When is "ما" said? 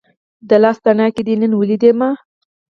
1.99-2.09